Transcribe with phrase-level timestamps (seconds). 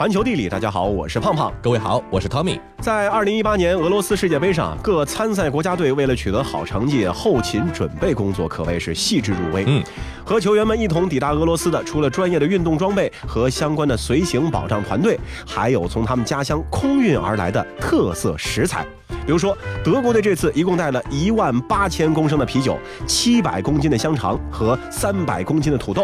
[0.00, 1.52] 环球地理，大家好，我是胖胖。
[1.60, 2.58] 各位好，我是 Tommy。
[2.80, 9.62] 在二零一八年俄罗斯世界杯上，各参赛国家队为了取得好成绩，后勤准备工作可谓是细致入微。
[9.66, 9.84] 嗯，
[10.24, 18.86] 和球员们一同抵达俄罗斯的，除了专业的运动装备和相关的随行保障团队，还有从他们家乡空运而来的特色食材。
[19.30, 22.76] 比如说，德国队这次一共带了一万八千公升的啤酒、
[23.06, 26.02] 七百公斤的香肠和三百公斤的土豆；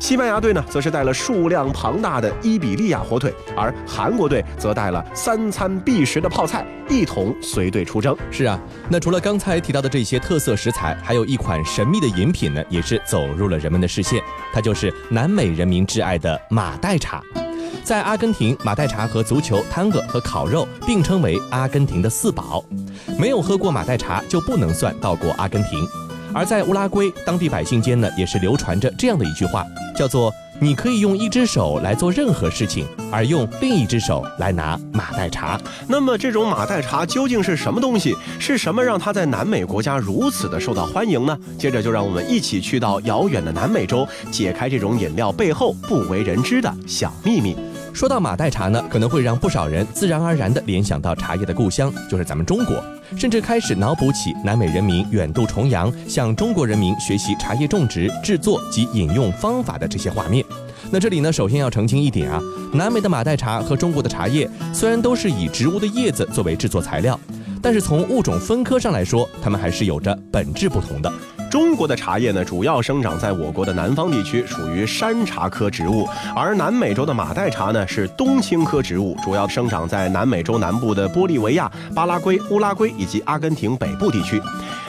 [0.00, 8.16] 西班牙队呢，则是带了数量庞大的伊比利亚火腿，而韩国队则带了三餐必食的泡菜，一同随队出征。
[8.28, 14.20] 是啊，那除了刚才提到的这些特色食材，还有一款神秘的饮品呢，也是走入了人们的视线，
[14.52, 17.22] 它就是南美人民挚爱的马黛茶。
[17.82, 22.64] 在阿根廷，马黛茶和足球、探戈和烤肉并称为阿根廷的四宝。
[23.18, 25.86] 没有喝过马黛茶，就不能算到过阿根廷。
[26.32, 29.64] 而在乌拉圭，当地百姓间呢，也是流传着这样的一句话，
[29.94, 35.60] 叫做“你可以用一只手来做任何事情，而用另一只手来拿马黛茶”。
[35.86, 38.16] 那么，这种马黛茶究竟是什么东西？
[38.38, 41.36] 是什么让它在南美国家如此的受到欢迎呢？
[41.58, 47.56] 接着，就让我们一起去到遥远的南美洲，解开这种饮料背后不为人知的小秘密。
[47.94, 52.82] 说到马黛茶呢，可能会让不少人自然而然地联想到茶叶的故乡，就是咱们中国，
[53.16, 60.44] 甚至开始脑补起南美人民远渡重洋向中国人民学习茶叶种植、制作及饮用方法的这些画面。
[60.90, 67.18] 那这里呢，首先要澄清一点啊，南美的马黛茶和中国的茶叶虽然都是以植物的叶子作为制作材料，
[67.62, 71.12] 但是从物种分科上来说，它们还是有着本质不同的。
[71.54, 84.42] 中国的茶叶呢，主要生长在我国的南方地区，属于山茶科植物；而南美洲的马黛茶呢，是冬青科植物，主要生长在南美洲南部的玻利维亚、巴拉圭、乌拉圭以及阿根廷北部地区。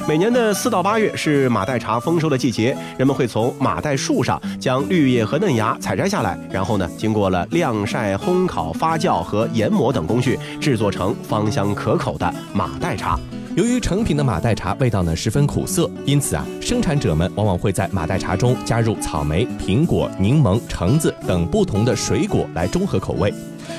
[0.08, 13.20] 每年的四到八月是马黛茶丰收的季节，人们会从马黛树上将绿叶和嫩芽采摘下来，然后呢，经过了晾晒、烘烤、发酵和研磨等工序，制作成芳香可口的马黛茶。
[13.55, 23.33] 由于成品的马黛茶味道呢十分苦涩，因此啊，生产者们往往会在马黛茶中加入草莓、苹果、柠檬、橙子等不同的水果来中和口味。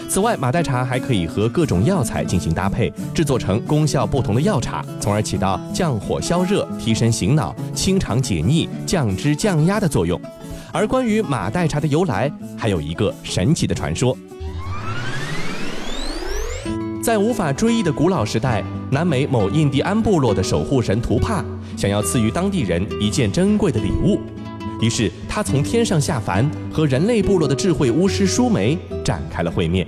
[0.09, 10.19] 此外，马黛茶还可以和各种药材进行搭配，制作成功效不同的药茶，从而起到降火消热、提神醒脑、清肠解腻、降脂降压的作用。
[10.73, 14.17] 而关于马黛茶的由来，还有一个神奇的传说。
[17.03, 21.45] 在无法追忆的古老时代，南美某印第安部落的守护神图帕
[21.77, 24.21] 想要赐予当地人一件珍贵的礼物，
[24.81, 29.87] 于是他从天上下凡，和人类部落的智慧巫师舒梅展开了会面。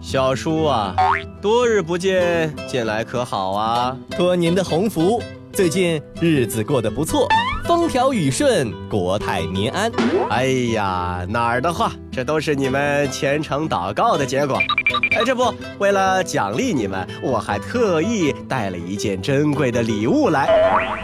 [0.00, 0.94] 小舒啊，
[1.40, 3.96] 多日不见，近来可好啊？
[4.10, 5.22] 托您的鸿福，
[5.52, 7.26] 最近日子过得不错。
[7.68, 9.92] 风调雨顺，国泰民安。
[10.30, 14.56] 哎呀，哪儿的话，这都是你们虔诚祷告的结果。
[15.10, 20.48] 哎，这不，为了奖励你们，我还特意带了一件珍贵的礼物来。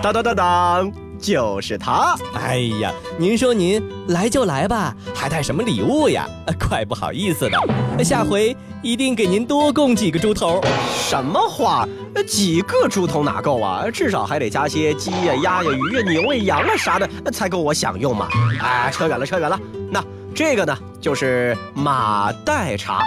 [0.02, 2.16] 当当当当，就是它。
[2.32, 6.26] 哎呀，您说您来就来吧，还带什么礼物呀？
[6.66, 10.60] 怪不好意思的，下回一定给您多供几个猪头。
[10.94, 11.88] 什么话？
[12.26, 13.86] 几个猪头哪够啊？
[13.90, 18.28] 至少还得加些鸡呀、鸭呀、鱼呀、牛呀、羊啊啥的，才够我享用嘛！
[18.60, 19.58] 哎，扯远了，扯远了。
[19.90, 23.00] 那这个呢，就是马黛茶。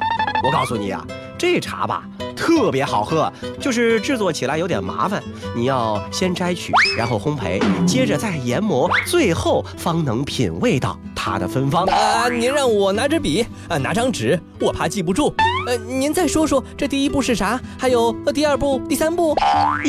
[0.44, 1.06] 我告诉你啊，
[1.38, 2.04] 这茶吧
[2.36, 5.22] 特别好喝，就是制作起来有点麻烦。
[5.56, 11.86] 你要先摘取，然后烘焙，接着再研磨，最后方能品味到它的芬芳。
[11.86, 15.34] 啊，您让我拿支笔，啊，拿张纸，我怕记不住。
[15.68, 17.60] 呃，您再说说这第一步是啥？
[17.78, 19.36] 还有第二步、第三步？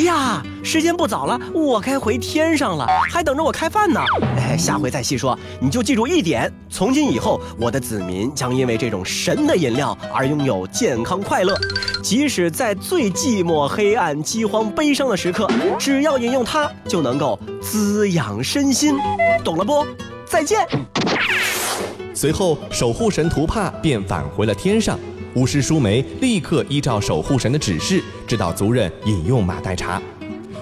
[0.03, 4.01] 呀，时间不早了，我该回天上了，还等着我开饭呢。
[4.35, 5.39] 哎，下回再细说。
[5.61, 11.57] 你就记住一点：从今以后，我的子民将因为这种神的饮料而拥有健康快乐。
[12.03, 18.97] 即使在最寂寞、黑暗、饥荒、悲伤的时刻，只要饮用它，就能够滋养身心。
[19.45, 19.87] 懂了不？
[20.25, 20.67] 再见。
[22.13, 24.99] 随后，守护神图帕便返回了天上。
[25.35, 30.01] 巫师舒梅立刻依照守护神的指示，指导族人饮用马黛茶。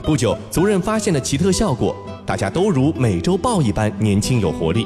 [0.03, 4.85] 不久，族人发现了奇特效果，大家都如美洲豹一般年轻有活力。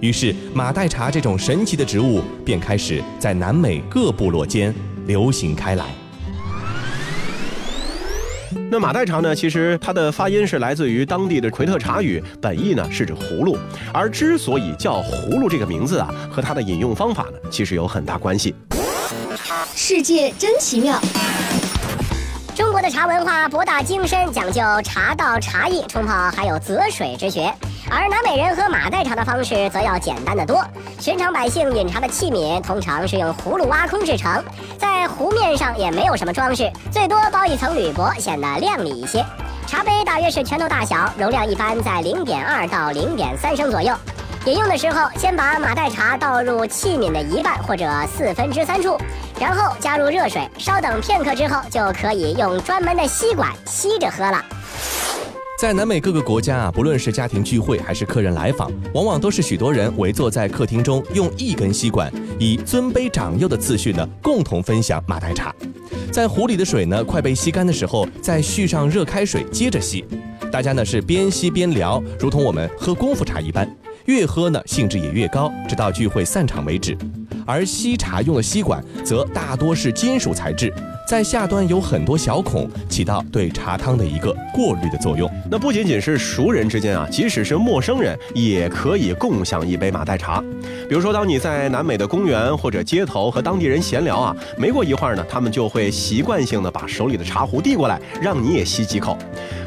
[0.00, 4.74] 于是，马黛茶这种神奇的植物便开始在南美各部落间
[5.06, 5.86] 流行开来。
[8.70, 9.34] 那马黛茶呢？
[9.34, 13.56] 其实它的发音是来自于当地的奎特茶语，本意呢是指葫芦。
[13.92, 18.54] 而之所以叫葫芦这个名字啊，和它的饮用方法呢，其实有很大关系。
[19.92, 20.96] 世界真奇妙。
[22.54, 27.52] 中国的茶文化博大精深，讲究茶道、茶艺、冲泡，还有择水之学。
[27.90, 30.64] 而南美人喝马黛茶的方式则要简单的多。
[31.00, 34.40] 寻常百姓饮茶的器皿通常是用葫芦挖空制成，
[34.78, 39.26] 在壶面上也没有什么装饰，最多包一层铝箔，显得亮丽一些。
[39.66, 43.92] 茶杯大约是拳头大小，容量一般在零点二到零点三升左右。
[44.46, 48.96] 饮用的时候，先把马黛茶倒入器皿的一半或者四分之三处，
[49.38, 54.42] 然后加入热水，稍等片刻之后，就可以用专门的吸管吸着喝了。
[55.58, 65.54] 在南美各个国家啊，不论是家庭聚会还是客人来访，往往都是许多人围坐在客厅中，用一根吸管，以尊卑长幼的次序呢，共同分享马黛茶。
[66.10, 70.02] 在壶里的水呢，快被吸干的时候，再续上热开水，接着吸。
[70.50, 73.68] 大家呢是边吸边聊，如同我们喝功夫茶一般。
[74.06, 76.96] 越喝呢，兴致也越高，直到聚会散场为止。
[77.46, 80.72] 而吸茶用的吸管则大多是金属材质，
[81.10, 85.28] 在下端有很多小孔，起到对茶汤的一个过滤的作用。
[85.50, 90.40] 那不仅仅是熟人之间啊，即使是陌生人也可以共享一杯马黛茶。
[90.88, 99.18] 比如说，当你在南美的公园或者街头和当地人闲聊啊，没过一会儿呢，他们就会习惯性的把手里的茶壶递过来，让你也吸几口。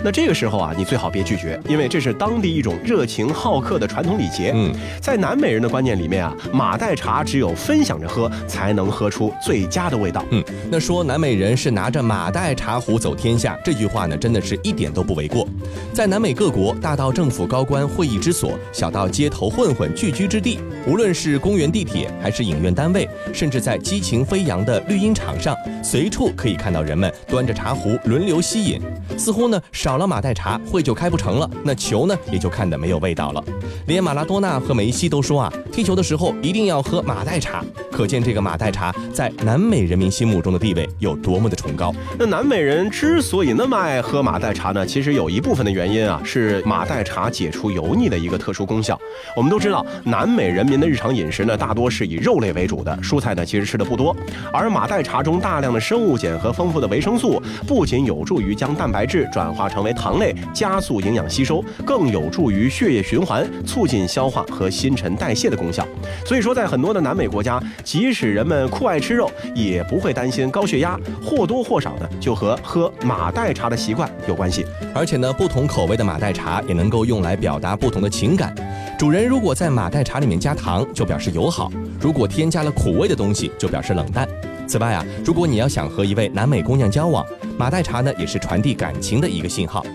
[0.01, 4.54] 那这个时候啊，你最好别拒绝，因为这是当地一种热情好客的传统礼节。
[4.56, 10.24] 嗯，在南美人的观念里面啊，马黛茶只有分享着喝，才能喝出最佳的味道。
[10.31, 10.42] 嗯，
[10.72, 15.48] 那说南美人是拿着马黛茶壶走天下，这句话呢，真的是一点都不为过。
[15.94, 28.82] 在南美各国，大到政府高官会议之所，小到街头混混聚居之地，无论是公园、地铁，还是影院单位，甚至在激情飞扬的绿茵场上，随处可以看到人们端着茶壶轮流吸饮，
[29.18, 29.94] 似乎呢少。
[29.94, 33.44] 了马黛茶，会就开不成了，那球呢也就看得没有味道了。
[33.86, 41.92] 连马拉多纳和梅西都说啊，踢球的时候一定要喝马黛茶，可见这个马黛茶在南美人民心目中的地位有多么的崇高。
[42.20, 49.00] 那南美人之所以那么爱喝马黛茶呢，其实有一部分的原因啊，是马黛茶解除油腻的一个特殊功效。
[49.36, 54.16] 我们都知道，南美人民的日常饮食呢，大多是以肉类为主的，蔬菜呢其实吃的不多。
[54.52, 65.88] 而马黛茶中大量的生物碱和丰富的维生素，不仅有助于将蛋白质转化成为糖类，加速营养吸收，更有助于血液循环，促进消化和新陈代谢的功效。
[66.25, 74.65] 所以说，在很多的南美国家，即使人们酷爱吃肉，也不会担心高血压，或多或少的就和喝马黛茶的习惯有关系。
[74.95, 78.54] 而且呢，不同口味的马黛茶也能够用来表达不同的情感。
[78.98, 81.69] 主人如果在马黛茶里面加糖，就表示友好；
[82.00, 84.27] 如果添加了苦味的东西，就表示冷淡。
[84.65, 87.25] 此外啊，如果你要想和一位南美姑娘交往，
[87.57, 89.86] 马黛茶呢也是传递感情的一个信号。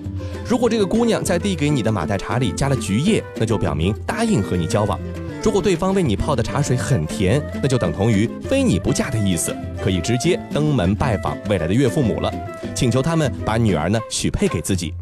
[0.47, 4.99] 如果这个姑娘在递给你的马黛茶里加了菊叶，那就表明答应和你交往；
[5.43, 12.33] 如果对方为你泡的茶水很甜，那就等同于非你不嫁的意思，可以直接登门拜访未来的岳父母了，
[12.75, 14.93] 请求他们把女儿呢许配给自己。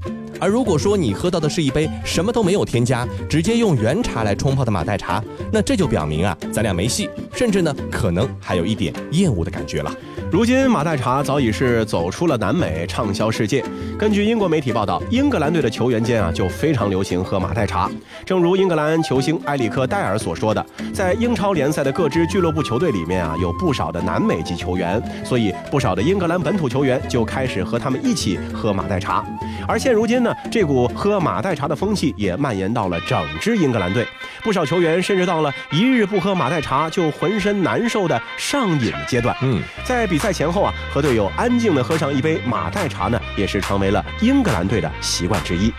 [0.40, 5.22] 而如果说你喝到的是一杯什么都没有添加，直接用原茶来冲泡的马黛茶，
[5.52, 9.92] 那这就表明啊，咱俩没戏，甚至呢，可能还有一点厌恶的感觉了。
[10.30, 13.64] 如今，马黛茶早已是走出了南美，畅销世界。
[13.96, 17.88] 根据英国媒体报道，英格兰队的球员间啊，就非常流行喝马黛茶。
[18.24, 29.24] 正如英格兰球星埃里克·戴尔所说的，在英超联赛的各支俱乐部球队里面啊，有不少的南美籍球员，所以不少的英格兰本土球员就开始和他们一起喝马黛茶。
[29.68, 34.06] 而现如今呢这股喝马黛茶的风气也蔓延到了整支英格兰队。
[34.42, 39.36] 不少球员甚至到了一日不喝马黛茶就浑身难受的上瘾的阶段。
[39.42, 39.62] 嗯。
[39.84, 45.72] 在比赛前后啊和队友安静的喝上一杯马黛茶呢也是成为了英格兰队的习惯之一。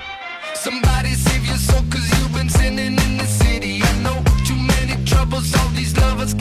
[0.55, 3.81] Somebodysave your soccer you've been sinning in the city.
[3.83, 5.53] I know too many troubles.
[5.55, 6.33] All these lovers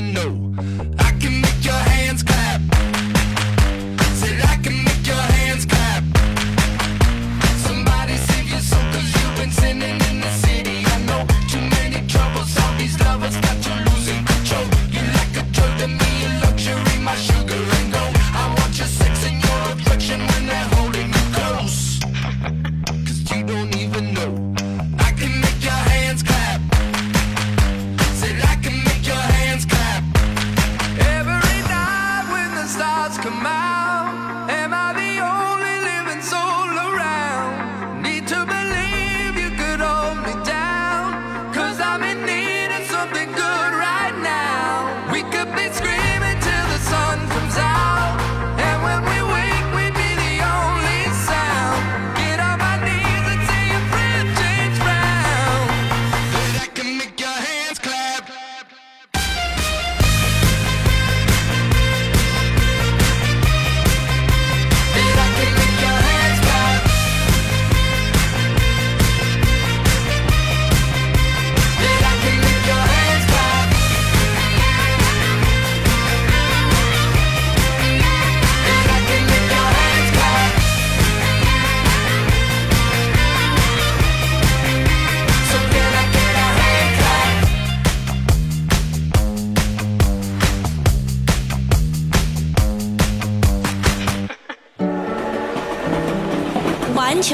[0.00, 0.12] No.
[0.12, 0.49] know.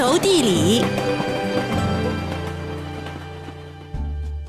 [0.06, 1.05] 球地理。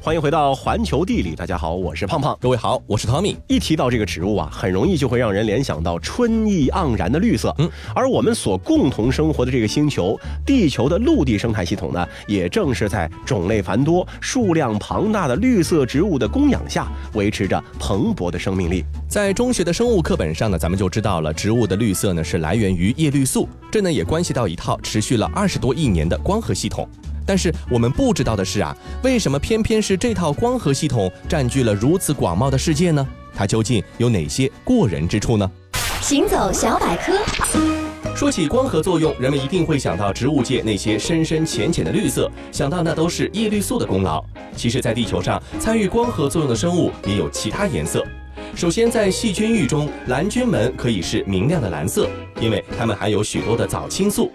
[0.08, 2.38] 欢迎回到环球地理，大家好，我是胖胖。
[2.40, 3.36] 各位好，我是汤米。
[3.46, 7.54] 一提到这个植物啊，很容易就会让人联想到春意盎然的绿色。
[7.58, 18.86] 嗯，而我们所共同生活的这个星球，地球的陆地生态系统呢，也正是在种类繁多、数量庞大的绿色植物的供养下，维持着蓬勃的生命力。
[19.10, 26.88] 在中学的生物课本上呢，咱们就知道了，植物的绿色呢是来源于叶绿素，这呢也关系到一套持续了二十多亿年的光合系统。
[27.28, 33.06] 但是我们不知道的是啊，为什么偏偏是这套光合系统占据了如此广袤的世界呢？
[33.36, 35.52] 它究竟有哪些过人之处呢？
[36.02, 37.14] 行走小百科。
[38.16, 44.24] 说起光合作用，人们一定会想到植物界那些深深浅浅的绿色，想到那都是叶绿素的功劳。
[44.56, 48.04] 其实，在地球上参与光合作用的生物也有其他颜色。
[48.56, 52.10] 首先，在细菌域中，蓝菌门可以是明亮的蓝色，
[52.42, 54.32] 因为它们含有许多的藻青素。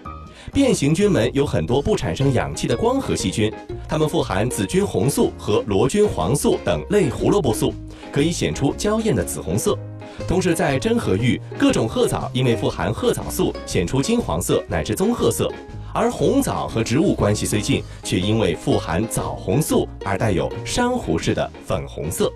[0.53, 3.51] 变形菌门有很多不产生氧气的光合细菌，
[3.89, 7.73] 它们富含紫菌红素和罗菌黄素等类胡萝卜素，
[8.11, 9.75] 可以显出娇艳的紫红色。
[10.27, 15.47] 同时，在真核域，各种褐藻因为富含褐藻素，显出金黄色乃至棕褐色；
[15.91, 22.31] 而红藻和植物关系虽近，却因为富含藻红素而带有珊瑚似的粉红色。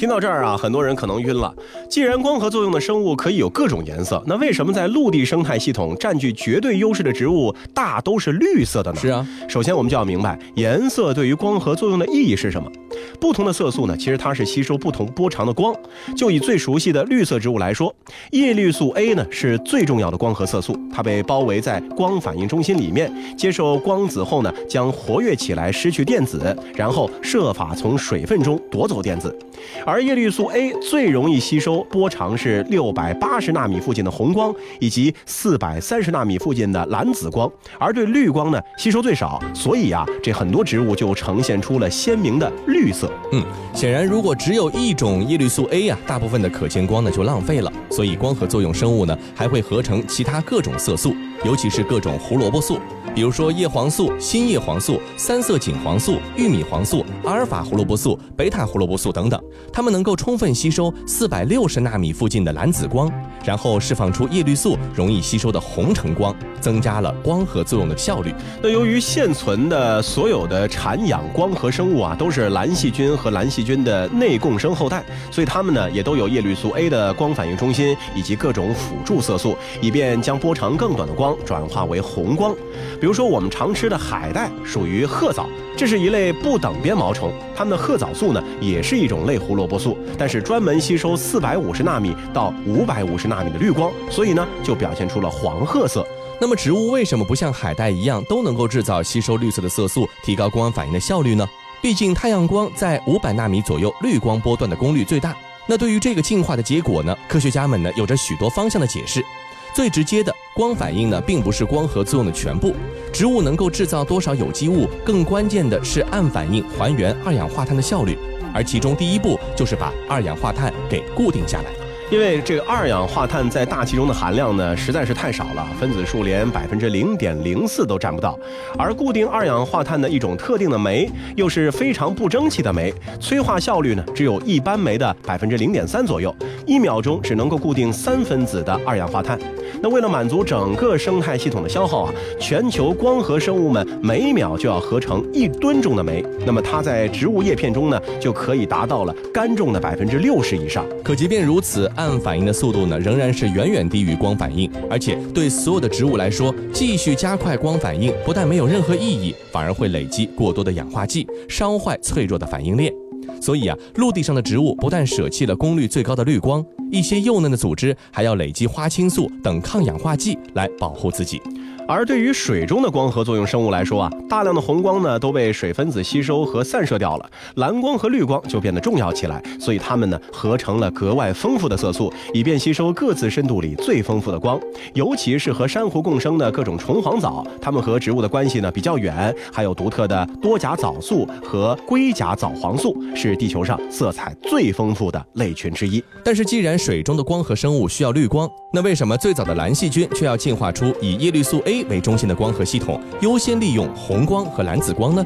[0.00, 1.54] 听到这儿啊，很多人可能晕了。
[1.86, 8.98] 既然光合作用的生物可以有各种颜色，那为什么在陆地生态系统占据绝对优势的植物大都是绿色的呢？
[8.98, 12.72] 是啊，首先我们就要明白颜色对于光合作用的意义是什么。
[13.20, 15.74] 不同的色素呢，其实它是吸收不同波长的光。
[16.16, 17.94] 就以最熟悉的绿色植物来说，
[18.30, 29.36] 叶绿素 A 呢是最重要的光合色素，它被包围在光反应中心里面，接受光子后呢，将活跃起来，失去电子，然后设法从水分中夺走电子。
[29.84, 43.10] 而叶绿素 A 最容易吸收波长是六百八十纳米附近的红光，以及四百三十纳米附近的蓝紫光，而对绿光呢吸收最少，所以啊，这很多植物就呈现出了鲜明的绿绿色。
[43.32, 43.44] 嗯，
[43.74, 47.72] 显然如果只有一种叶绿素 A 呀，大部分的可见光呢就浪费了。
[47.90, 52.78] 所以光合作用生物呢还会合成其他各种色素，尤其是各种胡萝卜素，
[53.14, 59.40] 比如说叶黄素、新叶黄素、三色锦黄素、玉米黄素、阿尔法胡萝卜素、贝塔胡萝卜素等等，
[59.72, 63.10] 它们能够充分吸收四百六十纳米附近的蓝紫光，
[63.44, 68.34] 然后释放出叶绿素容易吸收的红橙光，增加了光合作用的效率。
[68.62, 82.54] 那由于现存的所有的产氧光合生物啊都是蓝细菌和蓝细菌的内共生后代，所以它们呢也都有叶绿素 A 的光反应中心以及各种辅助色素，以便将波长更短的光转化为红光。
[83.00, 96.06] 比如说我们常吃的海带属于褐藻，这是一类不等边毛虫，它们的褐藻素呢也是一种类胡萝卜素，但是专门吸收四百五十纳米到五百五十纳米的绿光，所以呢就表现出了黄褐色。
[96.40, 101.48] 那么植物为什么不像海带一样都能够制造吸收绿色的色素，提高光反应的效率呢？
[101.80, 105.34] 毕竟太阳光在五百纳米左右绿光波段的功率最大。
[105.66, 109.24] 那对于这个进化的结果呢，科学家们呢有着许多方向的解释。
[109.72, 112.74] 最直接的光反应呢，并不是光合作用的全部。
[113.12, 118.18] 植物能够制造多少有机物，更关键的是暗反应还原二氧化碳的效率。
[118.52, 121.89] 而其中第一步就是把二氧化碳给固定下来。
[122.10, 128.36] 因为这个二氧化碳在大气中的含量呢，实在是太少了，分子数连百分之零点零四都占不到。
[128.76, 136.34] 而固定二氧化碳的一种特定的酶，又是非常不争气的酶，催化效率呢，只有一般酶的百分之零点三左右，
[136.66, 139.38] 一秒钟只能够固定三分子的二氧化碳。
[139.80, 146.24] 那为了满足整个生态系统的消耗啊，全球光合生物们每秒就要合成一吨重的酶。
[146.44, 150.84] 那么它在植物叶片中呢，就可以达到了干重的百分之六十以上。
[151.04, 154.70] 可即便如此，暗反应的速度呢，仍然是远远低于光反应。
[154.88, 162.92] 而且对所有的植物来说，继续加快光反应不但没有任何意义，反而会累积过多的氧化剂，烧坏脆弱的反应链。
[163.40, 171.40] 所以啊，陆地上的植物不但舍弃了功率最高的绿光，一些幼嫩的组织还要累积花青素等抗氧化剂来保护自己。
[171.88, 179.42] 而对于水中的光合作用生物来说啊，大量的红光呢都被水分子吸收和散射掉了，蓝光和绿光就变得重要起来。
[179.58, 184.60] 所以它们呢合成了格外丰富的色素，以便吸收各自深度里最丰富的光。
[184.94, 196.00] 尤其是和珊瑚共生的各种虫黄藻，它们和植物的关系呢比较远，还有独特的多甲藻素和硅甲藻黄素，是地球上色彩最丰富的类群之一。
[196.24, 205.22] 但是，既然水中的光合生物需要绿光，那为什么最早的蓝细菌却要进化出以叶绿素 A 为中心的光合系统，优先利用红光和蓝紫光呢？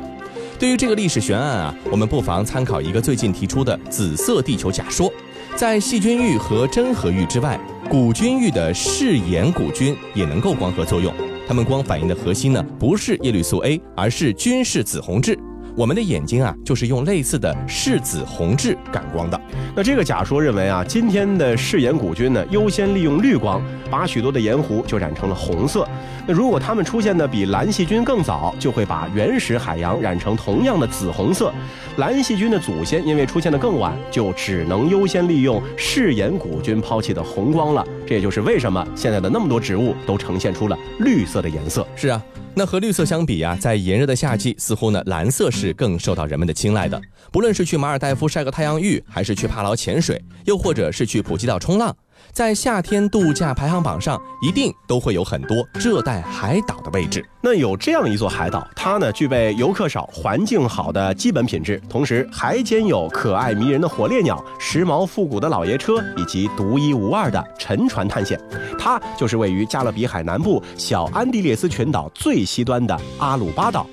[0.59, 5.09] 对于这个历史悬案啊，我们不妨参考一个最近提出的紫色地球假说。
[5.55, 7.57] 在细菌域和真核域之外，
[7.89, 11.15] 古菌域的嗜盐古菌也能够光合作用，
[11.47, 15.39] 它们光反应的核心呢，不是叶绿素 A，而是均视紫红质。
[15.77, 19.41] 我们的眼睛啊，就是用类似的视紫红质感光的。
[19.75, 25.87] 那这个假说认为啊，今天的视眼古菌呢，优先利用绿光，把许多的盐湖就染成了红色。
[26.29, 31.53] 那如果它们出现的比蓝细菌更早，就会把原始海洋染成同样的紫红色。
[31.97, 37.85] 蓝细菌的祖先因为出现的更晚，就只能优先利用视眼古菌抛弃的红光了。
[38.07, 41.85] 这也就是为什么现在的那么多植物都呈现出了绿色的颜色。
[41.97, 42.23] 是啊。
[42.57, 47.01] 那和绿色相比啊，在炎热的夏季，似乎呢蓝色是更受到人们的青睐的。
[47.33, 51.95] 不论是去马尔代夫晒个太阳浴，还是去帕劳潜水，又或者是去普吉岛冲浪。
[52.33, 57.25] 在夏天度假排行榜上，一定都会有很多热带海岛的位置。
[57.41, 68.41] 那有这样一座海岛，它呢具备游客少、环境好的基本品质，同时还兼有可爱迷人的火烈鸟、时髦复古的老爷车以及独一无二的沉船探险。
[68.79, 73.87] 它就是位于加勒比海南部小安地列斯群岛最西端的阿鲁巴岛。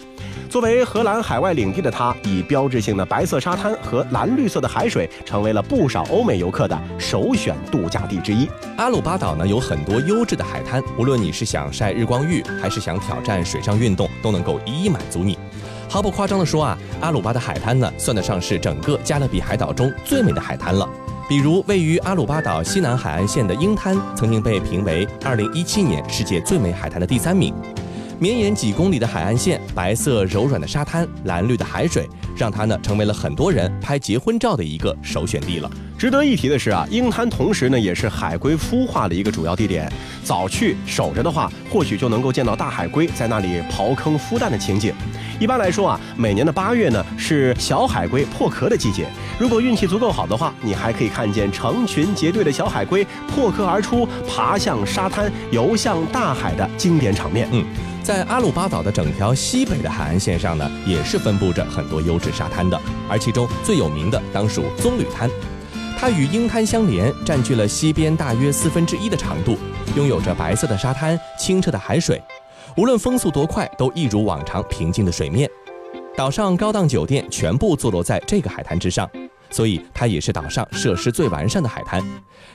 [0.51, 8.49] 作为荷兰海外领地的它，以标志性的白色沙滩和蓝绿色的海水，成为了不少欧美游客的首选度假地之一。
[8.75, 15.39] 阿鲁巴岛呢有很多优质的海滩，无论你是想晒日光浴，还是想挑战水上运动，都能够一一满足你。
[15.87, 20.85] 毫不夸张地说啊，阿鲁巴的海滩呢，算得上是整个加勒比海岛中最美的海滩了。
[21.29, 27.53] 比如位于阿鲁巴岛西南海岸线的鹰滩，曾经被评为2017年世界最美海滩的第三名。
[28.21, 32.07] 绵延几公里的海岸线，白色柔软的沙滩，蓝绿的海水，
[32.37, 35.67] 让它呢成为了很多人拍结婚照的一个首选地了。
[35.97, 39.91] 值得一提的是啊，鹰滩同时呢也是海龟孵化的一个主要地点。
[40.23, 44.93] 早去守着的话，或许就能够见到大海龟在那里刨坑孵蛋的情景。
[45.39, 49.07] 一般来说啊，每年的八月呢是小海龟破壳的季节。
[49.39, 57.49] 如果运气足够好的话，你还可以看见成群结队的小海龟破壳而出，爬向沙滩，游向大海的经典场面。
[57.51, 57.65] 嗯。
[58.11, 65.29] 在阿鲁巴岛的整条西北的海岸线上呢，也是分布着很多优质沙滩的，而其中最有名的当属棕榈滩，
[65.97, 69.57] 它与鹰滩相连，占据了西边大约四分之一的长度，
[69.95, 72.21] 拥有着白色的沙滩、清澈的海水，
[72.75, 75.49] 无论风速多快，都一如往常平静的水面。
[76.17, 79.09] 岛上高档酒店全部坐落在这个海滩之上。
[79.53, 82.01] 所以它也是岛上设施最完善的海滩，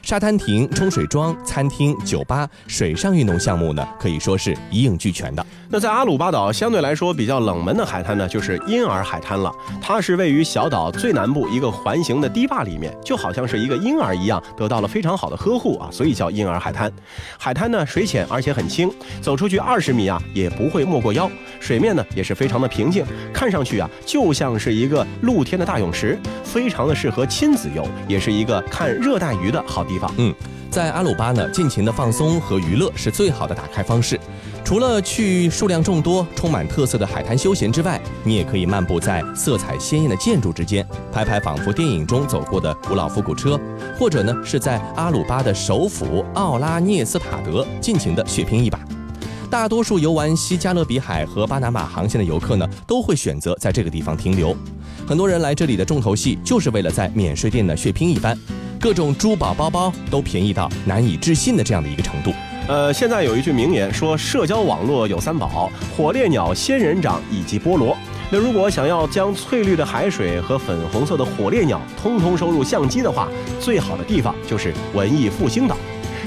[0.02, 5.46] 沙滩亭、冲水庄、餐厅、酒吧、水上运动项目呢，可以说是一应俱全的。
[5.68, 9.52] 那在阿鲁巴岛相对来说比较冷门的海滩呢，就是婴儿海滩了。
[9.80, 16.92] 它是位于小岛最南部一个环形的堤坝里面，就好像是一个婴儿一样，得到了非常好的呵护啊，所以叫婴儿海滩。
[17.38, 21.30] 海滩呢水浅而且很清，走出去二十米啊也不会没过腰。
[21.60, 26.96] 水面呢也是非常的平静，看上去啊就像是一个露天的大泳池，非常的。
[26.96, 30.10] 适合亲子游，也是一个看热带鱼的好地方。
[30.16, 30.34] 嗯，
[30.70, 34.18] 在阿鲁巴呢，尽情的放松和娱乐是最好的打开方式。
[34.64, 43.60] 除了去数量众多、充满特色的海滩休闲之外，你也可以漫步在色彩鲜艳的建筑之间，拍拍仿佛电影中走过的古老复古车，
[43.98, 48.80] 或者呢是在阿鲁巴的首府奥拉涅斯塔德尽情的血拼一把。
[49.48, 54.56] 大多数游玩西加勒比海和巴拿马航线的游客呢，都会选择在这个地方停留。
[55.06, 58.36] 很多人来这里的重头戏，就是为了在免税店呢血拼一番，
[58.80, 62.32] 各种珠宝包包都便宜到难以置信的这样的一个程度。
[62.68, 67.96] 呃，现在有一句名言说，社交网络有三宝：火烈鸟、仙人掌以及菠萝。
[68.28, 73.28] 那如果想要将翠绿的海水和粉红色的火烈鸟通通收入相机的话，
[73.60, 75.76] 最好的地方就是文艺复兴岛。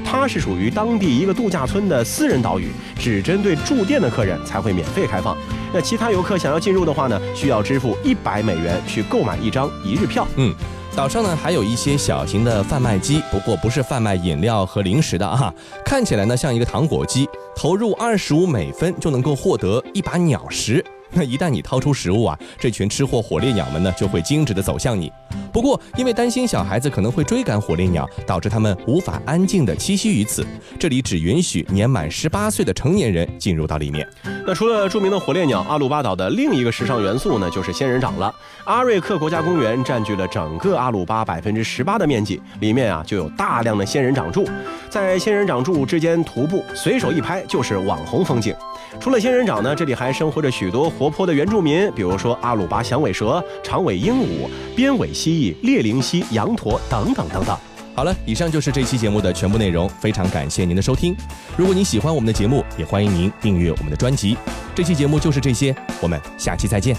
[0.05, 5.37] 它是属于当地一个度假村的私人岛屿，只针对住店的客人才会免费开放。
[5.73, 10.25] 那其他游客想要进入的话呢，需要支付一百美元去购买一张一日票。
[10.37, 10.55] 嗯，
[10.99, 15.53] 岛上呢还有一些小型的贩卖机，不过不是贩卖饮料和零食的啊，
[15.85, 20.83] 看起来呢像一个糖果机，投入二十五美分就能够获得一把鸟食。
[21.11, 25.11] 那一旦你掏出食物啊，这群吃货火烈鸟们呢就会径直的走向你。
[25.51, 30.45] 不过因为担心小孩子可能会追赶火烈鸟，导致他们无法安静的栖息于此。
[30.79, 34.07] 这里只允许年满十八岁的成年人进入到里面。
[34.45, 38.33] 那除了著名的火烈鸟，阿鲁巴岛的另一个时尚元素呢就是仙人掌了。
[38.65, 44.47] 阿瑞克国家公园占据了整个阿鲁巴百分之十八的面积，里面啊就有大量的仙人掌柱，
[44.89, 48.55] 在仙人掌柱之间徒步，随手一拍就是网红风景。
[48.99, 57.57] 除了仙人掌呢，这里还生活着许多活泼的原住民，比如说阿鲁巴响尾蛇、长尾鹦鹉、鞭尾蜥蜴、猎灵蜥、羊驼等等等等。
[57.95, 61.15] 好了，以上就是这期节目的全部内容，非常感谢您的收听。
[61.57, 64.37] 如果您喜欢我们的节目，也欢迎您订阅我们的专辑。
[64.73, 66.95] 这期节目就是这些，我们下期再见。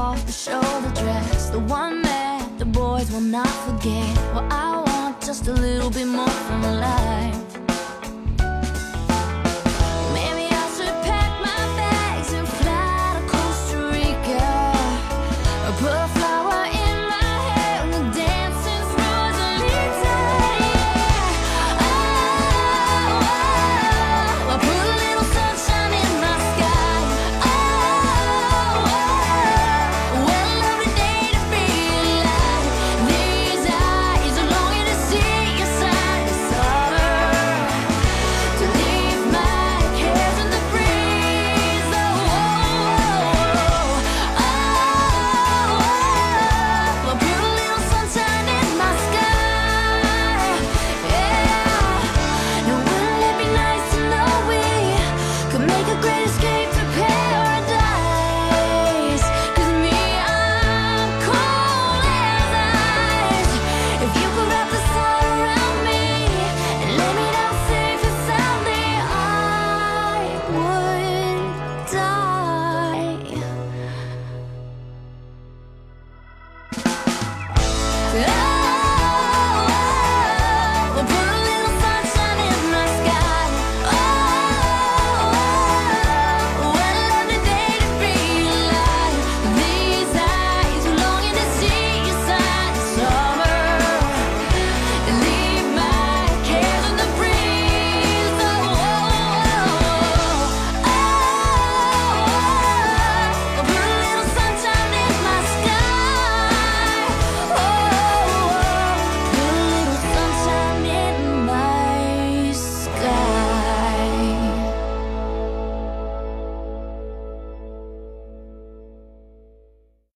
[0.00, 4.16] off the shoulder dress, the one that the boys will not forget.
[4.34, 6.74] Well, I want just a little bit more from a